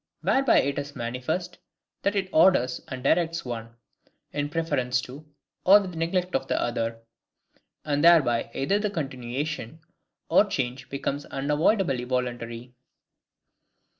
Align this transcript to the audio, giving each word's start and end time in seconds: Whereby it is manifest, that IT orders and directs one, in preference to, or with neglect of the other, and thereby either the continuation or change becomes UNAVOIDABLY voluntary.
Whereby 0.21 0.57
it 0.61 0.79
is 0.79 0.95
manifest, 0.95 1.59
that 2.01 2.15
IT 2.15 2.29
orders 2.33 2.81
and 2.87 3.03
directs 3.03 3.45
one, 3.45 3.75
in 4.31 4.49
preference 4.49 4.99
to, 5.01 5.29
or 5.63 5.79
with 5.79 5.93
neglect 5.93 6.33
of 6.33 6.47
the 6.47 6.59
other, 6.59 7.03
and 7.85 8.03
thereby 8.03 8.49
either 8.55 8.79
the 8.79 8.89
continuation 8.89 9.79
or 10.27 10.45
change 10.45 10.89
becomes 10.89 11.25
UNAVOIDABLY 11.29 12.05
voluntary. 12.05 12.73